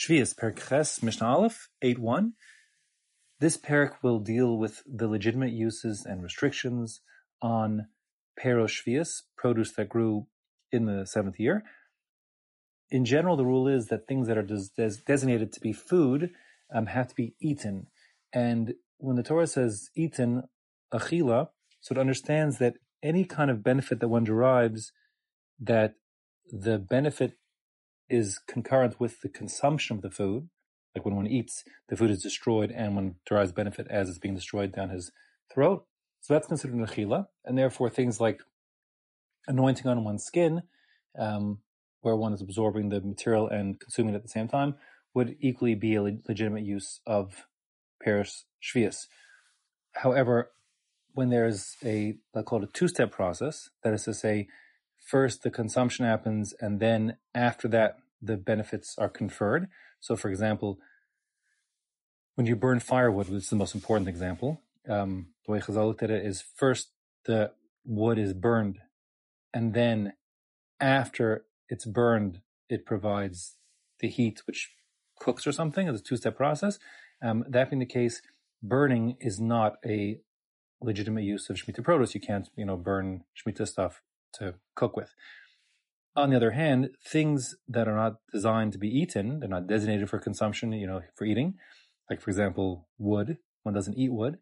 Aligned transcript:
Shvius, 0.00 0.34
Perik 0.34 1.02
Mishnah 1.02 1.26
Aleph, 1.26 1.68
8.1. 1.84 2.32
This 3.38 3.58
parak 3.58 3.96
will 4.02 4.18
deal 4.18 4.56
with 4.56 4.82
the 4.86 5.06
legitimate 5.06 5.52
uses 5.52 6.06
and 6.06 6.22
restrictions 6.22 7.02
on 7.42 7.86
Peros 8.42 8.70
Shvius, 8.70 9.24
produce 9.36 9.72
that 9.72 9.90
grew 9.90 10.26
in 10.72 10.86
the 10.86 11.04
seventh 11.04 11.38
year. 11.38 11.64
In 12.90 13.04
general, 13.04 13.36
the 13.36 13.44
rule 13.44 13.68
is 13.68 13.88
that 13.88 14.08
things 14.08 14.26
that 14.26 14.38
are 14.38 14.42
des- 14.42 14.70
des- 14.74 15.02
designated 15.06 15.52
to 15.52 15.60
be 15.60 15.74
food 15.74 16.30
um, 16.74 16.86
have 16.86 17.08
to 17.08 17.14
be 17.14 17.34
eaten. 17.38 17.88
And 18.32 18.76
when 18.96 19.16
the 19.16 19.22
Torah 19.22 19.46
says 19.46 19.90
eaten, 19.94 20.44
achila, 20.94 21.48
so 21.82 21.92
it 21.92 21.98
understands 21.98 22.56
that 22.56 22.76
any 23.02 23.26
kind 23.26 23.50
of 23.50 23.62
benefit 23.62 24.00
that 24.00 24.08
one 24.08 24.24
derives, 24.24 24.92
that 25.60 25.96
the 26.50 26.78
benefit 26.78 27.34
is 28.10 28.38
concurrent 28.46 29.00
with 29.00 29.20
the 29.20 29.28
consumption 29.28 29.96
of 29.96 30.02
the 30.02 30.10
food. 30.10 30.48
Like 30.94 31.04
when 31.04 31.14
one 31.14 31.26
eats, 31.26 31.62
the 31.88 31.96
food 31.96 32.10
is 32.10 32.22
destroyed 32.22 32.72
and 32.72 32.96
one 32.96 33.14
derives 33.24 33.52
benefit 33.52 33.86
as 33.88 34.08
it's 34.08 34.18
being 34.18 34.34
destroyed 34.34 34.72
down 34.72 34.90
his 34.90 35.12
throat. 35.52 35.86
So 36.20 36.34
that's 36.34 36.48
considered 36.48 36.76
an 36.76 36.86
achila. 36.86 37.26
And 37.44 37.56
therefore 37.56 37.90
things 37.90 38.20
like 38.20 38.40
anointing 39.46 39.86
on 39.86 40.04
one's 40.04 40.24
skin, 40.24 40.62
um, 41.18 41.58
where 42.00 42.16
one 42.16 42.32
is 42.32 42.42
absorbing 42.42 42.88
the 42.88 43.00
material 43.00 43.48
and 43.48 43.78
consuming 43.78 44.14
it 44.14 44.16
at 44.16 44.22
the 44.22 44.28
same 44.28 44.48
time, 44.48 44.74
would 45.14 45.36
equally 45.40 45.74
be 45.74 45.94
a 45.94 46.02
legitimate 46.02 46.64
use 46.64 47.00
of 47.06 47.46
Peros 48.04 48.44
Shvius. 48.62 49.06
However, 49.92 50.50
when 51.14 51.30
there's 51.30 51.76
a, 51.84 52.14
let's 52.34 52.48
call 52.48 52.62
it 52.62 52.68
a 52.68 52.72
two-step 52.72 53.10
process, 53.10 53.70
that 53.82 53.92
is 53.92 54.04
to 54.04 54.14
say, 54.14 54.48
first 55.04 55.42
the 55.42 55.50
consumption 55.50 56.04
happens 56.04 56.54
and 56.60 56.80
then 56.80 57.16
after 57.34 57.68
that 57.68 57.98
the 58.22 58.36
benefits 58.36 58.96
are 58.98 59.08
conferred. 59.08 59.68
So 59.98 60.16
for 60.16 60.28
example, 60.28 60.78
when 62.34 62.46
you 62.46 62.56
burn 62.56 62.80
firewood, 62.80 63.28
which 63.28 63.42
is 63.42 63.50
the 63.50 63.56
most 63.56 63.74
important 63.74 64.08
example, 64.08 64.62
um, 64.88 65.28
the 65.46 65.52
way 65.52 65.60
Chazal 65.60 65.86
looked 65.86 66.02
at 66.02 66.10
it 66.10 66.24
is 66.24 66.42
first 66.42 66.90
the 67.26 67.52
wood 67.84 68.18
is 68.18 68.32
burned 68.32 68.78
and 69.52 69.74
then 69.74 70.12
after 70.80 71.44
it's 71.68 71.84
burned, 71.84 72.40
it 72.68 72.86
provides 72.86 73.56
the 74.00 74.08
heat 74.08 74.42
which 74.46 74.70
cooks 75.18 75.46
or 75.46 75.52
something. 75.52 75.88
It's 75.88 76.00
a 76.00 76.04
two-step 76.04 76.36
process. 76.36 76.78
Um, 77.22 77.44
that 77.48 77.70
being 77.70 77.80
the 77.80 77.86
case, 77.86 78.22
burning 78.62 79.16
is 79.20 79.38
not 79.40 79.76
a 79.84 80.20
legitimate 80.80 81.24
use 81.24 81.50
of 81.50 81.56
Shemitah 81.56 81.84
produce. 81.84 82.14
You 82.14 82.20
can't, 82.20 82.48
you 82.56 82.64
know, 82.64 82.76
burn 82.76 83.24
Shemitah 83.36 83.68
stuff 83.68 84.02
to 84.34 84.54
cook 84.74 84.96
with. 84.96 85.14
On 86.16 86.30
the 86.30 86.36
other 86.36 86.52
hand, 86.52 86.90
things 87.06 87.54
that 87.68 87.88
are 87.88 87.96
not 87.96 88.16
designed 88.32 88.72
to 88.72 88.78
be 88.78 88.88
eaten, 88.88 89.40
they're 89.40 89.48
not 89.48 89.66
designated 89.66 90.10
for 90.10 90.18
consumption, 90.18 90.72
you 90.72 90.86
know, 90.86 91.02
for 91.14 91.24
eating, 91.24 91.54
like 92.08 92.20
for 92.20 92.30
example, 92.30 92.88
wood, 92.98 93.38
one 93.62 93.74
doesn't 93.74 93.96
eat 93.96 94.12
wood. 94.12 94.38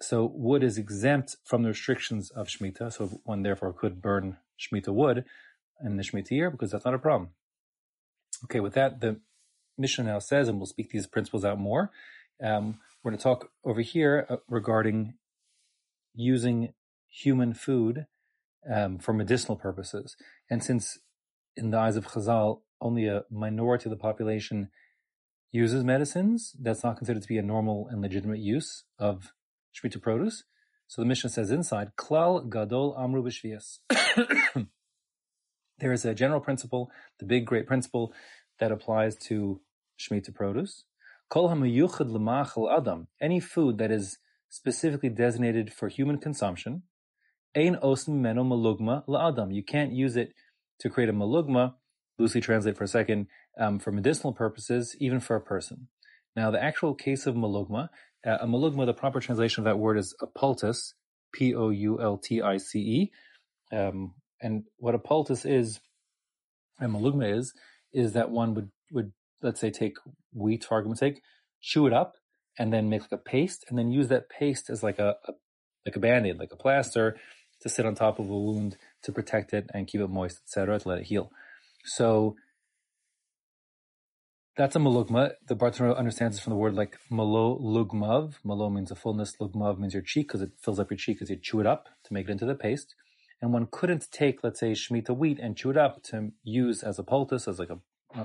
So 0.00 0.24
wood 0.24 0.64
is 0.64 0.78
exempt 0.78 1.36
from 1.44 1.62
the 1.62 1.68
restrictions 1.68 2.30
of 2.30 2.48
Shemitah, 2.48 2.92
so 2.92 3.20
one 3.24 3.42
therefore 3.42 3.72
could 3.72 4.00
burn 4.00 4.38
Shemitah 4.58 4.92
wood 4.92 5.24
in 5.84 5.96
the 5.96 6.02
Shemitah 6.02 6.30
year 6.30 6.50
because 6.50 6.70
that's 6.70 6.84
not 6.84 6.94
a 6.94 6.98
problem. 6.98 7.30
Okay, 8.44 8.60
with 8.60 8.74
that, 8.74 9.00
the 9.00 9.20
Mishnah 9.78 10.04
now 10.04 10.18
says, 10.18 10.48
and 10.48 10.58
we'll 10.58 10.66
speak 10.66 10.90
these 10.90 11.06
principles 11.06 11.44
out 11.44 11.58
more, 11.58 11.90
um, 12.42 12.80
we're 13.02 13.10
going 13.10 13.18
to 13.18 13.22
talk 13.22 13.50
over 13.64 13.80
here 13.80 14.26
uh, 14.28 14.36
regarding 14.48 15.14
using 16.14 16.72
human 17.08 17.54
food 17.54 18.06
um, 18.70 18.98
for 18.98 19.12
medicinal 19.12 19.56
purposes. 19.56 20.16
And 20.50 20.62
since 20.62 20.98
in 21.56 21.70
the 21.70 21.78
eyes 21.78 21.96
of 21.96 22.06
Chazal, 22.06 22.60
only 22.80 23.06
a 23.06 23.22
minority 23.30 23.86
of 23.86 23.90
the 23.90 23.96
population 23.96 24.68
uses 25.50 25.84
medicines, 25.84 26.54
that's 26.60 26.82
not 26.82 26.96
considered 26.96 27.22
to 27.22 27.28
be 27.28 27.38
a 27.38 27.42
normal 27.42 27.86
and 27.90 28.00
legitimate 28.00 28.40
use 28.40 28.84
of 28.98 29.32
Shemitah 29.74 30.00
produce. 30.00 30.44
So 30.88 31.02
the 31.02 31.06
Mishnah 31.06 31.30
says 31.30 31.50
inside, 31.50 31.92
Klal 31.96 32.48
Gadol 32.48 32.96
Amru 32.98 33.22
B'Shvias. 33.22 33.78
there 35.78 35.92
is 35.92 36.04
a 36.04 36.14
general 36.14 36.40
principle, 36.40 36.90
the 37.18 37.26
big 37.26 37.46
great 37.46 37.66
principle 37.66 38.12
that 38.58 38.72
applies 38.72 39.16
to 39.16 39.60
Shemitah 39.98 40.34
produce. 40.34 40.84
Kol 41.28 41.48
HaMeyuchad 41.48 42.10
L'Machal 42.10 42.70
Adam, 42.76 43.08
any 43.20 43.40
food 43.40 43.78
that 43.78 43.90
is 43.90 44.18
specifically 44.48 45.08
designated 45.08 45.72
for 45.72 45.88
human 45.88 46.18
consumption, 46.18 46.82
Meno 47.54 48.44
malugma. 48.44 49.54
You 49.54 49.62
can't 49.62 49.92
use 49.92 50.16
it 50.16 50.32
to 50.80 50.90
create 50.90 51.08
a 51.08 51.12
malugma, 51.12 51.74
loosely 52.18 52.40
translate 52.40 52.76
for 52.76 52.84
a 52.84 52.88
second, 52.88 53.26
um, 53.58 53.78
for 53.78 53.92
medicinal 53.92 54.32
purposes, 54.32 54.96
even 54.98 55.20
for 55.20 55.36
a 55.36 55.40
person. 55.40 55.88
Now, 56.34 56.50
the 56.50 56.62
actual 56.62 56.94
case 56.94 57.26
of 57.26 57.34
malugma, 57.34 57.88
uh, 58.26 58.38
a 58.40 58.46
malugma, 58.46 58.86
the 58.86 58.94
proper 58.94 59.20
translation 59.20 59.62
of 59.62 59.64
that 59.66 59.78
word 59.78 59.98
is 59.98 60.14
a 60.20 60.26
poultice, 60.26 60.94
P-O-U-L-T-I-C-E. 61.34 63.10
Um, 63.72 64.14
and 64.40 64.64
what 64.78 64.94
a 64.94 64.98
poultice 64.98 65.44
is, 65.44 65.80
and 66.78 66.94
malugma 66.94 67.36
is, 67.38 67.52
is 67.92 68.14
that 68.14 68.30
one 68.30 68.54
would, 68.54 68.70
would, 68.92 69.12
let's 69.42 69.60
say, 69.60 69.70
take 69.70 69.96
wheat, 70.32 70.64
for 70.64 70.74
argument's 70.74 71.00
sake, 71.00 71.20
chew 71.60 71.86
it 71.86 71.92
up, 71.92 72.14
and 72.58 72.72
then 72.72 72.88
make 72.88 73.02
like 73.02 73.12
a 73.12 73.18
paste, 73.18 73.64
and 73.68 73.78
then 73.78 73.90
use 73.90 74.08
that 74.08 74.28
paste 74.28 74.70
as 74.70 74.82
like 74.82 74.98
a, 74.98 75.16
a 75.26 75.32
like 75.84 75.96
a 75.96 76.00
band-aid, 76.00 76.38
like 76.38 76.52
a 76.52 76.56
plaster, 76.56 77.16
to 77.62 77.68
sit 77.68 77.86
on 77.86 77.94
top 77.94 78.18
of 78.18 78.28
a 78.28 78.38
wound 78.38 78.76
to 79.02 79.12
protect 79.12 79.52
it 79.52 79.70
and 79.72 79.86
keep 79.86 80.00
it 80.00 80.08
moist, 80.08 80.40
etc., 80.44 80.78
to 80.80 80.88
let 80.88 80.98
it 80.98 81.04
heal. 81.06 81.30
So 81.84 82.36
that's 84.56 84.76
a 84.76 84.78
malugma. 84.78 85.32
The 85.48 85.56
Bartanura 85.56 85.96
understands 85.96 86.36
this 86.36 86.44
from 86.44 86.52
the 86.52 86.58
word 86.58 86.74
like 86.74 86.98
malo 87.10 87.58
lugmav. 87.58 88.34
Malo 88.44 88.68
means 88.68 88.90
a 88.90 88.94
fullness. 88.94 89.34
Lugmav 89.40 89.78
means 89.78 89.94
your 89.94 90.02
cheek 90.02 90.28
because 90.28 90.42
it 90.42 90.52
fills 90.60 90.78
up 90.78 90.90
your 90.90 90.98
cheek 90.98 91.22
as 91.22 91.30
you 91.30 91.36
chew 91.36 91.60
it 91.60 91.66
up 91.66 91.88
to 92.04 92.12
make 92.12 92.28
it 92.28 92.32
into 92.32 92.44
the 92.46 92.54
paste. 92.54 92.94
And 93.40 93.52
one 93.52 93.66
couldn't 93.70 94.06
take, 94.12 94.44
let's 94.44 94.60
say, 94.60 94.72
Shemitah 94.72 95.16
wheat 95.16 95.38
and 95.40 95.56
chew 95.56 95.70
it 95.70 95.76
up 95.76 96.02
to 96.04 96.32
use 96.44 96.82
as 96.82 96.98
a 96.98 97.02
poultice, 97.02 97.48
as 97.48 97.58
like 97.58 97.70
a 97.70 97.78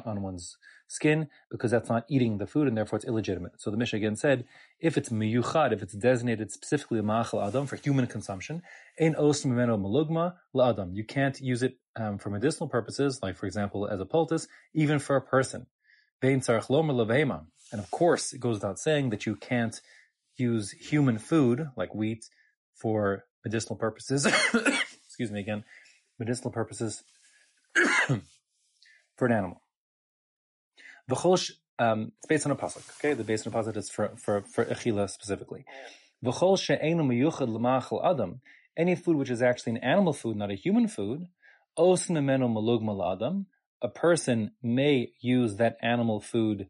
on 0.05 0.21
one's 0.21 0.57
skin 0.87 1.27
because 1.51 1.71
that's 1.71 1.89
not 1.89 2.05
eating 2.09 2.37
the 2.37 2.47
food 2.47 2.67
and 2.67 2.77
therefore 2.77 2.97
it's 2.97 3.05
illegitimate. 3.05 3.53
So 3.57 3.69
the 3.69 3.77
Mishnah 3.77 3.97
again 3.97 4.15
said, 4.15 4.45
if 4.79 4.97
it's 4.97 5.09
miyuchad, 5.09 5.73
if 5.73 5.81
it's 5.81 5.93
designated 5.93 6.51
specifically 6.51 7.01
ma'achal 7.01 7.45
adam 7.45 7.67
for 7.67 7.75
human 7.75 8.07
consumption, 8.07 8.61
ein 8.99 9.15
os 9.17 9.43
mimeno 9.43 9.79
malugma 9.79 10.35
la'adam. 10.55 10.95
You 10.95 11.03
can't 11.03 11.39
use 11.41 11.63
it 11.63 11.77
um, 11.95 12.17
for 12.17 12.29
medicinal 12.29 12.69
purposes, 12.69 13.19
like 13.21 13.35
for 13.35 13.45
example 13.45 13.87
as 13.87 13.99
a 13.99 14.05
poultice, 14.05 14.47
even 14.73 14.99
for 14.99 15.15
a 15.15 15.21
person. 15.21 15.67
Vein 16.21 16.41
And 16.47 17.81
of 17.81 17.91
course, 17.91 18.33
it 18.33 18.39
goes 18.39 18.55
without 18.55 18.79
saying 18.79 19.09
that 19.11 19.25
you 19.25 19.35
can't 19.35 19.79
use 20.35 20.71
human 20.71 21.17
food 21.17 21.69
like 21.75 21.93
wheat 21.93 22.29
for 22.75 23.25
medicinal 23.43 23.75
purposes. 23.75 24.25
Excuse 25.05 25.31
me 25.31 25.39
again, 25.39 25.63
medicinal 26.19 26.51
purposes 26.51 27.03
for 29.15 29.25
an 29.25 29.31
animal. 29.31 29.61
V'chol, 31.09 31.51
um, 31.79 32.11
it's 32.17 32.25
based 32.27 32.45
on 32.45 32.51
a 32.51 32.55
pasuk. 32.55 32.89
Okay, 32.97 33.13
the 33.13 33.23
based 33.23 33.47
on 33.47 33.53
a 33.53 33.55
pasuk 33.55 33.77
is 33.77 33.89
for 33.89 34.11
for 34.17 34.41
for 34.41 34.65
echila 34.65 35.09
specifically. 35.09 35.65
V'chol 36.23 36.59
she'enu 36.59 37.03
miyuchad 37.03 37.47
l'machal 37.47 38.05
adam. 38.05 38.41
Any 38.75 38.95
food 38.95 39.15
which 39.15 39.29
is 39.29 39.41
actually 39.41 39.73
an 39.73 39.83
animal 39.83 40.13
food, 40.13 40.37
not 40.37 40.51
a 40.51 40.55
human 40.55 40.87
food, 40.87 41.27
os 41.77 42.07
nemenu 42.07 42.47
malug 42.51 43.15
adam. 43.15 43.47
A 43.81 43.87
person 43.87 44.51
may 44.61 45.11
use 45.19 45.57
that 45.57 45.77
animal 45.81 46.19
food 46.19 46.67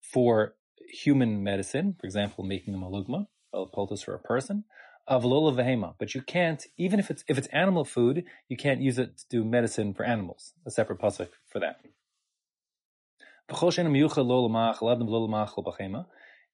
for 0.00 0.54
human 0.92 1.42
medicine, 1.42 1.94
for 1.98 2.06
example, 2.06 2.44
making 2.44 2.74
a 2.74 2.78
malugma, 2.78 3.26
a 3.54 3.64
poultice 3.66 4.02
for 4.02 4.14
a 4.14 4.18
person, 4.18 4.64
avlola 5.08 5.54
vehema. 5.54 5.94
But 5.98 6.14
you 6.14 6.22
can't, 6.22 6.66
even 6.76 6.98
if 6.98 7.10
it's 7.10 7.24
if 7.28 7.38
it's 7.38 7.48
animal 7.48 7.84
food, 7.84 8.24
you 8.48 8.56
can't 8.56 8.80
use 8.80 8.98
it 8.98 9.18
to 9.18 9.24
do 9.28 9.44
medicine 9.44 9.94
for 9.94 10.04
animals. 10.04 10.52
A 10.66 10.70
separate 10.70 11.00
pasuk 11.00 11.28
for 11.48 11.60
that. 11.60 11.80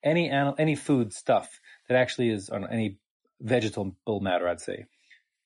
Any 0.04 0.30
animal, 0.30 0.54
any 0.58 0.76
food 0.76 1.12
stuff 1.12 1.60
that 1.88 1.96
actually 1.96 2.30
is 2.30 2.50
on 2.50 2.66
any 2.70 2.98
vegetable 3.40 4.20
matter, 4.20 4.48
I'd 4.48 4.60
say, 4.60 4.86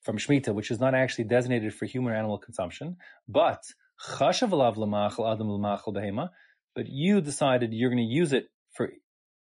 from 0.03 0.19
Shemitah, 0.19 0.55
which 0.55 0.71
is 0.71 0.81
not 0.81 0.95
actually 0.95 1.25
designated 1.25 1.75
for 1.75 1.87
human 1.87 2.13
or 2.13 2.17
animal 2.17 2.39
consumption, 2.39 2.97
but 3.29 3.65
but 6.75 6.89
you 6.89 7.21
decided 7.21 7.73
you're 7.73 7.91
going 7.91 7.99
to 7.99 8.15
use 8.15 8.33
it 8.33 8.49
for 8.73 8.91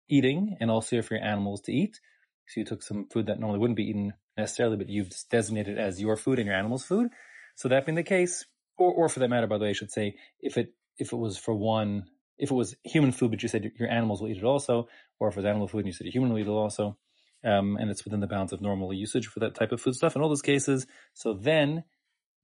eating 0.08 0.56
and 0.60 0.70
also 0.70 1.00
for 1.00 1.14
your 1.14 1.24
animals 1.24 1.62
to 1.62 1.72
eat. 1.72 1.98
So 2.46 2.60
you 2.60 2.66
took 2.66 2.82
some 2.82 3.06
food 3.10 3.26
that 3.26 3.40
normally 3.40 3.58
wouldn't 3.58 3.78
be 3.78 3.88
eaten 3.88 4.12
necessarily, 4.36 4.76
but 4.76 4.90
you've 4.90 5.10
designated 5.30 5.78
it 5.78 5.80
as 5.80 6.00
your 6.00 6.16
food 6.16 6.38
and 6.38 6.46
your 6.46 6.56
animal's 6.56 6.84
food. 6.84 7.08
So 7.56 7.68
that 7.68 7.86
being 7.86 7.96
the 7.96 8.02
case, 8.02 8.44
or, 8.76 8.92
or 8.92 9.08
for 9.08 9.20
that 9.20 9.30
matter, 9.30 9.46
by 9.46 9.56
the 9.56 9.64
way, 9.64 9.70
I 9.70 9.74
should 9.74 9.92
say, 9.92 10.16
if 10.40 10.58
it 10.58 10.74
if 10.98 11.12
it 11.12 11.16
was 11.16 11.36
for 11.36 11.54
one, 11.54 12.04
if 12.38 12.50
it 12.50 12.54
was 12.54 12.74
human 12.84 13.12
food, 13.12 13.30
but 13.30 13.42
you 13.42 13.48
said 13.48 13.70
your 13.78 13.90
animals 13.90 14.20
will 14.20 14.28
eat 14.28 14.38
it 14.38 14.44
also, 14.44 14.88
or 15.18 15.28
if 15.28 15.34
it 15.34 15.38
was 15.38 15.46
animal 15.46 15.68
food 15.68 15.78
and 15.78 15.86
you 15.86 15.92
said 15.92 16.06
your 16.06 16.12
human 16.12 16.32
will 16.32 16.38
eat 16.38 16.46
it 16.46 16.50
also, 16.50 16.96
um, 17.44 17.76
and 17.76 17.90
it's 17.90 18.04
within 18.04 18.20
the 18.20 18.26
bounds 18.26 18.52
of 18.52 18.60
normal 18.60 18.92
usage 18.92 19.26
for 19.26 19.40
that 19.40 19.54
type 19.54 19.72
of 19.72 19.80
food 19.80 19.94
stuff 19.94 20.16
in 20.16 20.22
all 20.22 20.28
those 20.28 20.42
cases. 20.42 20.86
So 21.12 21.34
then, 21.34 21.84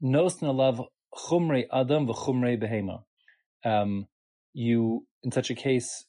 nos 0.01 0.41
love 0.43 0.83
chumre 1.15 1.67
adam 1.73 2.07
v'chumre 2.07 2.61
behema. 2.63 3.03
Um, 3.65 4.07
you, 4.53 5.07
in 5.23 5.33
such 5.33 5.51
a 5.51 5.55
case, 5.55 6.05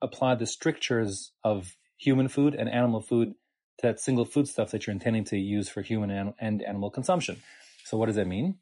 apply 0.00 0.34
the 0.36 0.46
strictures 0.46 1.32
of 1.44 1.76
human 1.96 2.28
food 2.28 2.54
and 2.54 2.68
animal 2.68 3.00
food 3.00 3.34
to 3.78 3.86
that 3.86 4.00
single 4.00 4.24
food 4.24 4.48
stuff 4.48 4.70
that 4.70 4.86
you're 4.86 4.94
intending 4.94 5.24
to 5.24 5.36
use 5.36 5.68
for 5.68 5.82
human 5.82 6.34
and 6.38 6.62
animal 6.62 6.90
consumption. 6.90 7.40
So 7.84 7.96
what 7.96 8.06
does 8.06 8.16
that 8.16 8.26
mean? 8.26 8.58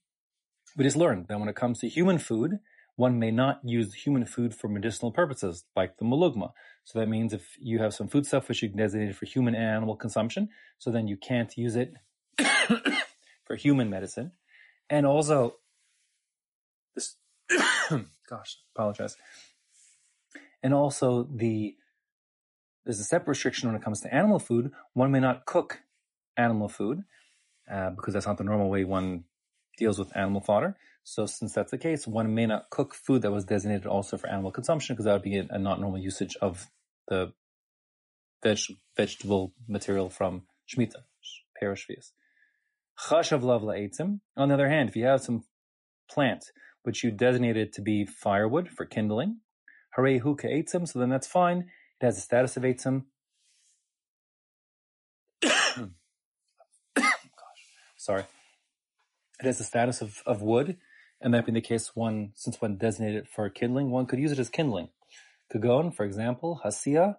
We 0.76 0.84
just 0.84 0.96
learned 0.96 1.28
that 1.28 1.40
when 1.40 1.48
it 1.48 1.56
comes 1.56 1.78
to 1.80 1.88
human 1.88 2.18
food, 2.18 2.58
one 2.96 3.18
may 3.18 3.30
not 3.30 3.60
use 3.62 3.94
human 3.94 4.24
food 4.24 4.54
for 4.54 4.68
medicinal 4.68 5.10
purposes, 5.10 5.64
like 5.74 5.98
the 5.98 6.04
malugma. 6.04 6.52
So 6.84 6.98
that 6.98 7.08
means 7.08 7.32
if 7.32 7.56
you 7.58 7.78
have 7.78 7.94
some 7.94 8.08
food 8.08 8.26
stuff 8.26 8.48
which 8.48 8.62
you 8.62 8.68
designated 8.68 9.16
for 9.16 9.26
human 9.26 9.54
and 9.54 9.64
animal 9.64 9.96
consumption, 9.96 10.48
so 10.78 10.90
then 10.90 11.08
you 11.08 11.16
can't 11.16 11.56
use 11.56 11.76
it 11.76 11.94
for 13.44 13.56
human 13.56 13.90
medicine. 13.90 14.32
And 14.88 15.06
also, 15.06 15.56
this, 16.94 17.16
gosh, 18.28 18.58
apologize. 18.74 19.16
And 20.62 20.72
also 20.72 21.28
the, 21.30 21.76
there's 22.84 23.00
a 23.00 23.04
separate 23.04 23.28
restriction 23.28 23.68
when 23.68 23.76
it 23.76 23.82
comes 23.82 24.00
to 24.02 24.14
animal 24.14 24.38
food. 24.38 24.72
One 24.94 25.10
may 25.10 25.20
not 25.20 25.44
cook 25.44 25.80
animal 26.36 26.68
food, 26.68 27.04
uh, 27.70 27.90
because 27.90 28.14
that's 28.14 28.26
not 28.26 28.38
the 28.38 28.44
normal 28.44 28.70
way 28.70 28.84
one 28.84 29.24
deals 29.76 29.98
with 29.98 30.16
animal 30.16 30.40
fodder. 30.40 30.76
So 31.04 31.26
since 31.26 31.52
that's 31.52 31.70
the 31.70 31.78
case, 31.78 32.06
one 32.06 32.34
may 32.34 32.46
not 32.46 32.70
cook 32.70 32.94
food 32.94 33.22
that 33.22 33.30
was 33.30 33.44
designated 33.44 33.86
also 33.86 34.16
for 34.16 34.28
animal 34.28 34.50
consumption 34.50 34.94
because 34.94 35.04
that 35.04 35.12
would 35.12 35.22
be 35.22 35.36
a, 35.36 35.58
not 35.58 35.80
normal 35.80 36.00
usage 36.00 36.36
of 36.42 36.66
the 37.08 37.32
veg, 38.42 38.58
vegetable 38.96 39.54
material 39.68 40.10
from 40.10 40.42
Shemitah, 40.68 41.04
Perishvias. 41.62 42.10
Chashav 42.98 43.42
lavla 43.42 43.78
eitzim. 43.78 44.20
On 44.36 44.48
the 44.48 44.54
other 44.54 44.68
hand, 44.68 44.88
if 44.88 44.96
you 44.96 45.04
have 45.04 45.22
some 45.22 45.44
plant 46.10 46.46
which 46.82 47.04
you 47.04 47.10
designated 47.10 47.72
to 47.74 47.82
be 47.82 48.04
firewood 48.04 48.68
for 48.68 48.84
kindling, 48.84 49.40
hare 49.96 50.18
hu 50.18 50.36
eitzim, 50.36 50.88
so 50.88 50.98
then 50.98 51.10
that's 51.10 51.26
fine. 51.26 51.68
It 52.00 52.04
has 52.04 52.16
the 52.16 52.22
status 52.22 52.56
of 52.56 52.62
eitzim. 52.64 53.04
Gosh, 56.96 57.12
sorry. 57.96 58.24
It 59.40 59.46
has 59.46 59.58
the 59.58 59.64
status 59.64 60.00
of, 60.00 60.22
of 60.26 60.42
wood, 60.42 60.76
and 61.20 61.34
that 61.34 61.46
being 61.46 61.54
the 61.54 61.60
case, 61.60 61.92
one 61.94 62.32
since 62.34 62.60
one 62.60 62.76
designated 62.76 63.28
for 63.28 63.48
kindling, 63.50 63.90
one 63.90 64.06
could 64.06 64.18
use 64.18 64.32
it 64.32 64.38
as 64.38 64.48
kindling. 64.48 64.88
Kagon, 65.52 65.94
for 65.94 66.04
example, 66.04 66.60
hasia, 66.64 67.16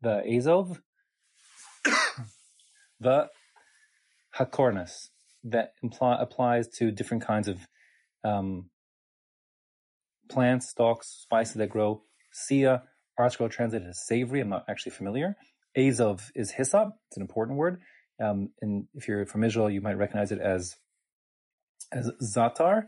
the 0.00 0.22
azov, 0.36 0.80
the 3.00 3.28
hakornas 4.38 5.08
that 5.44 5.72
imply, 5.82 6.16
applies 6.20 6.68
to 6.68 6.90
different 6.90 7.24
kinds 7.24 7.48
of 7.48 7.58
um, 8.24 8.70
plants, 10.30 10.70
stalks, 10.70 11.08
spices 11.22 11.54
that 11.54 11.68
grow. 11.68 12.02
Sia, 12.32 12.82
ArtScroll 13.18 13.50
translated 13.50 13.88
as 13.88 14.06
savory. 14.06 14.40
I'm 14.40 14.48
not 14.48 14.64
actually 14.68 14.92
familiar. 14.92 15.36
Azov 15.76 16.30
is 16.34 16.52
hyssop. 16.52 16.90
It's 17.08 17.16
an 17.16 17.22
important 17.22 17.58
word. 17.58 17.80
Um, 18.22 18.50
and 18.60 18.86
if 18.94 19.08
you're 19.08 19.26
from 19.26 19.44
Israel, 19.44 19.70
you 19.70 19.80
might 19.80 19.98
recognize 19.98 20.32
it 20.32 20.40
as 20.40 20.76
as 21.92 22.10
zatar. 22.22 22.86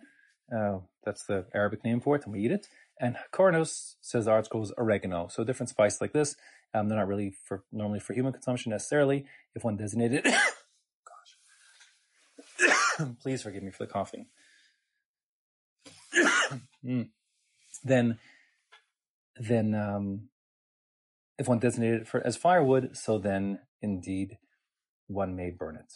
Uh, 0.54 0.78
that's 1.04 1.24
the 1.24 1.46
Arabic 1.54 1.84
name 1.84 2.00
for 2.00 2.16
it, 2.16 2.24
and 2.24 2.32
we 2.32 2.40
eat 2.40 2.50
it. 2.50 2.66
And 3.00 3.16
Kornos 3.32 3.94
says 4.00 4.26
ArtScroll 4.26 4.64
is 4.64 4.72
oregano. 4.78 5.28
So 5.28 5.44
different 5.44 5.70
spice 5.70 6.00
like 6.00 6.12
this. 6.12 6.36
Um, 6.72 6.88
they're 6.88 6.98
not 6.98 7.08
really 7.08 7.30
for 7.30 7.64
normally 7.72 8.00
for 8.00 8.14
human 8.14 8.32
consumption 8.32 8.70
necessarily. 8.70 9.26
If 9.54 9.64
one 9.64 9.76
designated, 9.76 10.24
gosh, 10.24 10.38
please 13.20 13.42
forgive 13.42 13.62
me 13.62 13.70
for 13.70 13.84
the 13.84 13.92
coughing. 13.92 14.26
mm. 16.84 17.08
Then, 17.82 18.18
then 19.36 19.74
um, 19.74 20.28
if 21.38 21.48
one 21.48 21.58
designated 21.58 22.02
it 22.02 22.08
for 22.08 22.24
as 22.26 22.36
firewood, 22.36 22.96
so 22.96 23.18
then 23.18 23.60
indeed 23.82 24.38
one 25.06 25.36
may 25.36 25.50
burn 25.50 25.76
it. 25.76 25.92